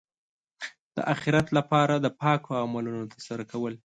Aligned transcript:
د 0.95 0.97
اخرت 1.13 1.47
لپاره 1.57 1.95
د 1.99 2.07
پاکو 2.21 2.51
عملونو 2.63 3.03
ترسره 3.13 3.43
کول. 3.51 3.73